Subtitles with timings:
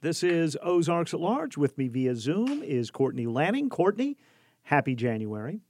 [0.00, 1.56] This is Ozarks at Large.
[1.56, 3.68] With me via Zoom is Courtney Lanning.
[3.68, 4.16] Courtney,
[4.62, 5.60] happy January.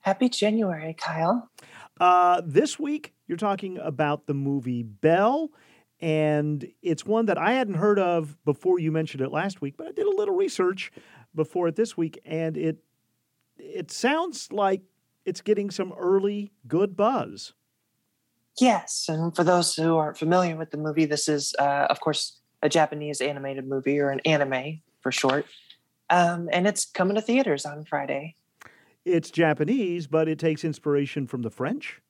[0.00, 1.48] Happy January, Kyle.
[1.98, 5.48] Uh, this week, you're talking about the movie Belle,
[6.00, 9.86] and it's one that I hadn't heard of before you mentioned it last week, but
[9.86, 10.92] I did a little research
[11.34, 12.76] before it this week, and it
[13.56, 14.82] it sounds like
[15.24, 17.54] it's getting some early good buzz.
[18.60, 22.40] Yes, and for those who aren't familiar with the movie, this is, uh, of course,
[22.66, 25.46] a Japanese animated movie or an anime for short.
[26.10, 28.34] Um, and it's coming to theaters on Friday.
[29.04, 32.00] It's Japanese, but it takes inspiration from the French.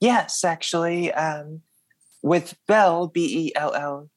[0.00, 1.62] Yes, actually, um,
[2.22, 4.10] with Belle, B E L L,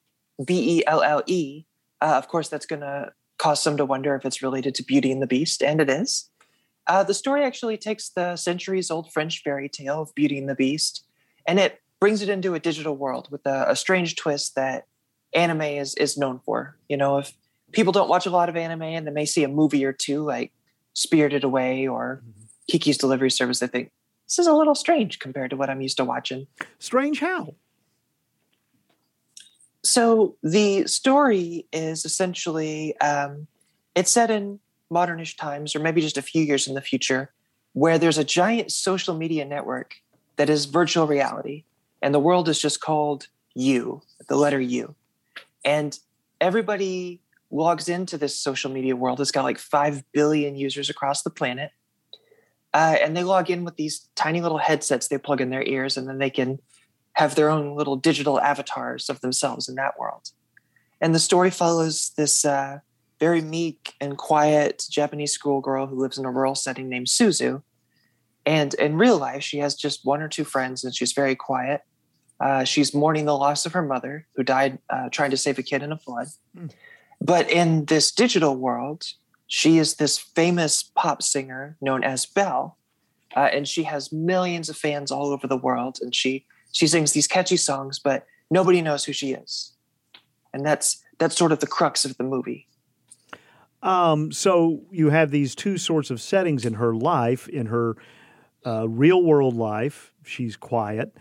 [0.43, 1.65] B E L L E.
[2.01, 5.11] Uh, of course, that's going to cause some to wonder if it's related to Beauty
[5.11, 6.29] and the Beast, and it is.
[6.87, 10.55] Uh, the story actually takes the centuries old French fairy tale of Beauty and the
[10.55, 11.03] Beast
[11.47, 14.85] and it brings it into a digital world with a, a strange twist that
[15.33, 16.77] anime is is known for.
[16.89, 17.33] You know, if
[17.71, 20.23] people don't watch a lot of anime and they may see a movie or two
[20.23, 20.51] like
[20.93, 22.45] Spirited Away or mm-hmm.
[22.69, 23.91] Kiki's Delivery Service, they think
[24.27, 26.47] this is a little strange compared to what I'm used to watching.
[26.79, 27.55] Strange how?
[29.83, 33.47] So the story is essentially um,
[33.95, 34.59] it's set in
[34.91, 37.31] modernish times, or maybe just a few years in the future,
[37.73, 39.95] where there's a giant social media network
[40.35, 41.63] that is virtual reality,
[42.01, 44.93] and the world is just called you, the letter U,
[45.67, 45.99] and
[46.39, 49.19] everybody logs into this social media world.
[49.19, 51.71] It's got like 5 billion users across the planet.
[52.73, 55.97] Uh, and they log in with these tiny little headsets they plug in their ears,
[55.97, 56.59] and then they can
[57.13, 60.31] have their own little digital avatars of themselves in that world.
[61.01, 62.79] And the story follows this uh,
[63.19, 67.61] very meek and quiet Japanese schoolgirl who lives in a rural setting named Suzu.
[68.45, 71.81] And in real life, she has just one or two friends, and she's very quiet.
[72.39, 75.63] Uh, she's mourning the loss of her mother, who died uh, trying to save a
[75.63, 76.27] kid in a flood.
[76.55, 76.71] Mm.
[77.19, 79.05] But in this digital world,
[79.47, 82.77] she is this famous pop singer known as Belle,
[83.35, 85.97] uh, and she has millions of fans all over the world.
[86.01, 89.73] And she she sings these catchy songs, but nobody knows who she is,
[90.53, 92.67] and that's that's sort of the crux of the movie.
[93.81, 97.47] Um, so you have these two sorts of settings in her life.
[97.47, 97.95] In her
[98.63, 101.15] uh, real world life, she's quiet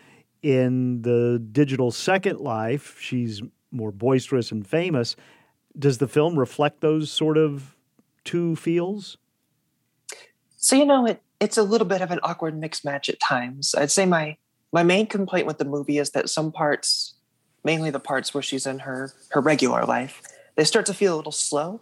[0.47, 3.43] in the digital second life, she's
[3.73, 5.17] more boisterous and famous.
[5.77, 7.75] Does the film reflect those sort of
[8.23, 9.19] two feels?
[10.57, 13.75] So you know, it it's a little bit of an awkward mixed match at times.
[13.75, 14.37] I'd say my
[14.73, 17.15] my main complaint with the movie is that some parts,
[17.65, 20.23] mainly the parts where she's in her her regular life,
[20.55, 21.81] they start to feel a little slow,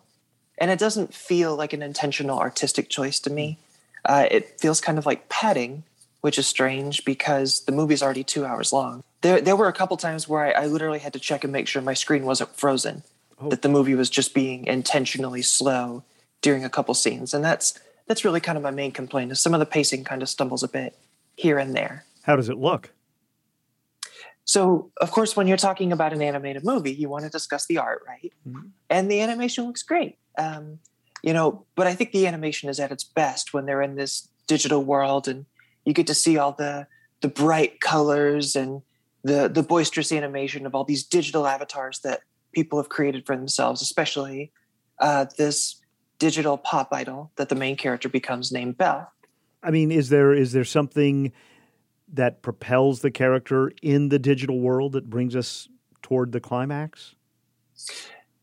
[0.56, 3.58] and it doesn't feel like an intentional artistic choice to me.
[4.06, 5.84] Uh, it feels kind of like padding
[6.24, 9.04] which is strange because the movie's already two hours long.
[9.20, 11.68] There, there were a couple times where I, I literally had to check and make
[11.68, 13.02] sure my screen wasn't frozen,
[13.38, 13.50] oh.
[13.50, 16.02] that the movie was just being intentionally slow
[16.40, 19.32] during a couple scenes, and that's that's really kind of my main complaint.
[19.32, 20.96] Is some of the pacing kind of stumbles a bit
[21.36, 22.06] here and there.
[22.22, 22.88] How does it look?
[24.46, 27.76] So, of course, when you're talking about an animated movie, you want to discuss the
[27.76, 28.32] art, right?
[28.48, 28.68] Mm-hmm.
[28.88, 30.16] And the animation looks great.
[30.38, 30.78] Um,
[31.22, 34.26] you know, but I think the animation is at its best when they're in this
[34.46, 35.44] digital world and
[35.84, 36.86] you get to see all the
[37.20, 38.82] the bright colors and
[39.22, 42.20] the the boisterous animation of all these digital avatars that
[42.52, 44.52] people have created for themselves, especially
[45.00, 45.80] uh, this
[46.18, 49.10] digital pop idol that the main character becomes named Belle.
[49.62, 51.32] I mean, is there is there something
[52.12, 55.68] that propels the character in the digital world that brings us
[56.02, 57.14] toward the climax?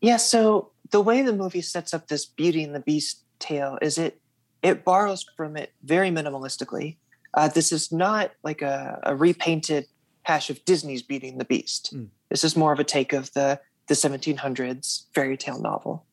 [0.00, 3.98] Yeah, so the way the movie sets up this Beauty and the Beast tale is
[3.98, 4.20] it
[4.62, 6.96] it borrows from it very minimalistically.
[7.34, 9.86] Uh, this is not like a, a, repainted
[10.22, 11.94] hash of Disney's Beating the Beast.
[11.94, 12.08] Mm.
[12.28, 16.06] This is more of a take of the the 1700s fairy tale novel,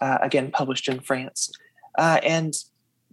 [0.00, 1.50] uh, again published in France.
[1.98, 2.54] Uh, and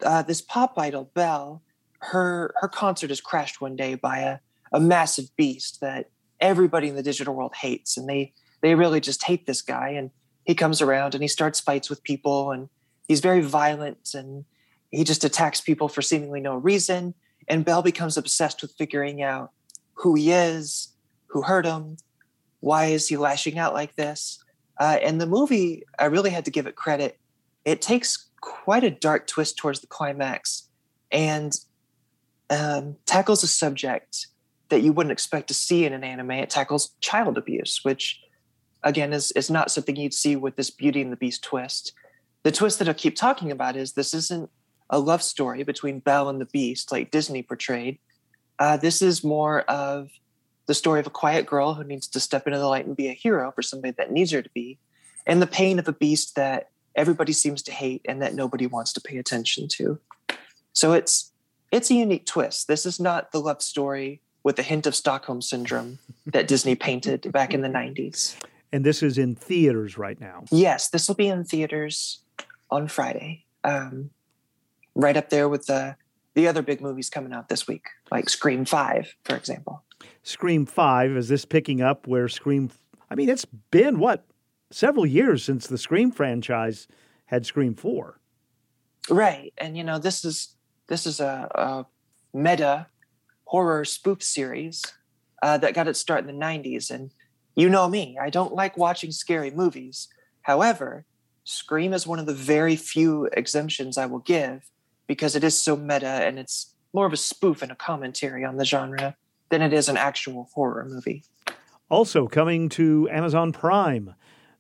[0.04, 1.64] uh, this pop idol Belle,
[2.00, 4.38] her her concert is crashed one day by a,
[4.72, 6.10] a massive beast that
[6.40, 9.90] everybody in the digital world hates, and they they really just hate this guy.
[9.90, 10.12] And
[10.44, 12.70] he comes around and he starts fights with people, and
[13.08, 14.46] he's very violent and
[14.92, 17.14] he just attacks people for seemingly no reason
[17.48, 19.52] and Belle becomes obsessed with figuring out
[19.94, 20.94] who he is,
[21.28, 21.98] who hurt him,
[22.60, 24.44] why is he lashing out like this.
[24.80, 27.20] Uh, and the movie, I really had to give it credit.
[27.66, 30.68] It takes quite a dark twist towards the climax
[31.12, 31.58] and
[32.50, 34.28] um, tackles a subject
[34.70, 36.32] that you wouldn't expect to see in an anime.
[36.32, 38.20] It tackles child abuse, which
[38.84, 41.94] again is, is not something you'd see with this Beauty and the Beast twist.
[42.44, 44.50] The twist that I keep talking about is this isn't
[44.90, 48.00] a love story between Belle and the Beast, like Disney portrayed.
[48.60, 50.10] Uh, this is more of
[50.66, 53.08] the story of a quiet girl who needs to step into the light and be
[53.08, 54.78] a hero for somebody that needs her to be,
[55.26, 58.92] and the pain of a beast that everybody seems to hate and that nobody wants
[58.94, 60.00] to pay attention to.
[60.74, 61.32] So it's
[61.72, 62.68] it's a unique twist.
[62.68, 67.30] This is not the love story with a hint of Stockholm syndrome that Disney painted
[67.32, 68.38] back in the 90s.
[68.72, 70.46] And this is in theaters right now.
[70.52, 72.22] Yes, this will be in theaters
[72.70, 73.46] on Friday.
[73.64, 74.12] Um,
[74.98, 75.96] right up there with the
[76.34, 79.84] the other big movies coming out this week, like Scream 5, for example.
[80.22, 82.70] Scream 5, is this picking up where Scream
[83.10, 84.26] I mean, it's been what
[84.70, 86.88] several years since the Scream franchise
[87.26, 88.20] had Scream 4.
[89.10, 89.54] Right.
[89.58, 90.56] And you know, this is
[90.88, 91.86] this is a, a
[92.38, 92.88] meta
[93.46, 94.84] horror spoof series
[95.42, 97.12] uh, that got its start in the 90s and
[97.56, 100.10] you know me, I don't like watching scary movies.
[100.44, 101.06] However,
[101.44, 104.70] Scream is one of the very few exemptions I will give
[105.08, 108.58] because it is so meta and it's more of a spoof and a commentary on
[108.58, 109.16] the genre
[109.50, 111.24] than it is an actual horror movie.
[111.90, 114.14] Also coming to Amazon Prime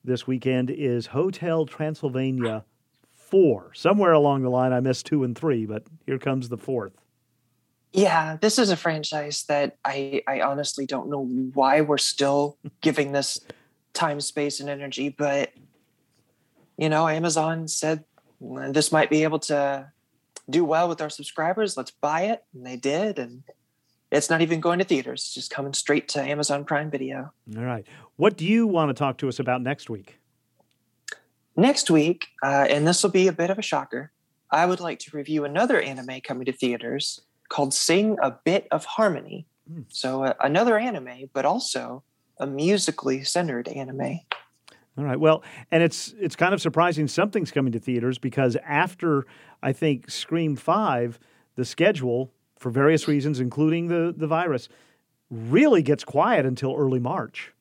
[0.03, 2.63] this weekend is Hotel Transylvania
[3.15, 3.71] 4.
[3.73, 6.93] Somewhere along the line I missed 2 and 3, but here comes the fourth.
[7.91, 11.23] Yeah, this is a franchise that I I honestly don't know
[11.53, 13.39] why we're still giving this
[13.93, 15.51] time, space and energy, but
[16.77, 18.03] you know, Amazon said
[18.39, 19.91] this might be able to
[20.49, 21.77] do well with our subscribers.
[21.77, 22.43] Let's buy it.
[22.53, 23.19] And they did.
[23.19, 23.43] And
[24.11, 27.31] it's not even going to theaters, it's just coming straight to Amazon Prime Video.
[27.55, 27.85] All right.
[28.15, 30.19] What do you want to talk to us about next week?
[31.55, 34.11] Next week, uh, and this will be a bit of a shocker,
[34.51, 38.85] I would like to review another anime coming to theaters called Sing a Bit of
[38.85, 39.45] Harmony.
[39.69, 39.85] Mm.
[39.89, 42.03] So, uh, another anime, but also
[42.39, 44.21] a musically centered anime.
[44.97, 45.19] All right.
[45.19, 49.25] Well, and it's it's kind of surprising something's coming to theaters because after
[49.61, 51.19] I think Scream 5,
[51.55, 54.69] the schedule for various reasons including the the virus
[55.29, 57.53] really gets quiet until early March.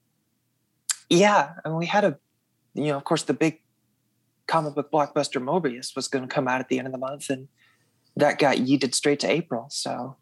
[1.10, 2.18] Yeah, and we had a
[2.74, 3.60] you know, of course the big
[4.46, 7.30] comic book blockbuster Morbius was going to come out at the end of the month
[7.30, 7.48] and
[8.16, 9.66] that got yeeted straight to April.
[9.70, 10.16] So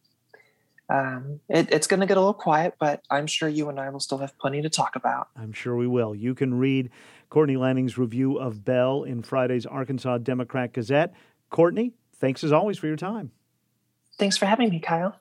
[0.89, 3.91] um, it, it's going to get a little quiet, but I'm sure you and I
[3.91, 5.29] will still have plenty to talk about.
[5.37, 6.15] I'm sure we will.
[6.15, 6.91] You can read
[7.31, 11.15] Courtney Lanning's review of Belle in Friday's Arkansas Democrat Gazette.
[11.51, 13.31] Courtney, thanks as always for your time.
[14.19, 15.21] Thanks for having me, Kyle.